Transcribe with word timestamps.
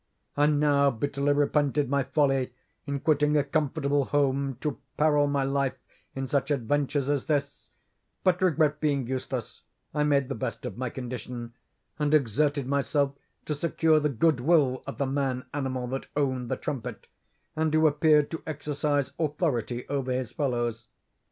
"'I 0.35 0.47
now 0.47 0.89
bitterly 0.89 1.31
repented 1.31 1.87
my 1.87 2.01
folly 2.01 2.53
in 2.87 3.01
quitting 3.01 3.37
a 3.37 3.43
comfortable 3.43 4.05
home 4.05 4.57
to 4.59 4.79
peril 4.97 5.27
my 5.27 5.43
life 5.43 5.77
in 6.15 6.27
such 6.27 6.49
adventures 6.49 7.07
as 7.07 7.27
this; 7.27 7.69
but 8.23 8.41
regret 8.41 8.79
being 8.79 9.05
useless, 9.05 9.61
I 9.93 10.03
made 10.03 10.27
the 10.27 10.33
best 10.33 10.65
of 10.65 10.75
my 10.75 10.89
condition, 10.89 11.53
and 11.99 12.15
exerted 12.15 12.65
myself 12.65 13.13
to 13.45 13.53
secure 13.53 13.99
the 13.99 14.09
goodwill 14.09 14.81
of 14.87 14.97
the 14.97 15.05
man 15.05 15.45
animal 15.53 15.85
that 15.89 16.07
owned 16.15 16.49
the 16.49 16.57
trumpet, 16.57 17.05
and 17.55 17.71
who 17.71 17.85
appeared 17.85 18.31
to 18.31 18.41
exercise 18.47 19.11
authority 19.19 19.87
over 19.87 20.11
his 20.11 20.31
fellows. 20.31 20.87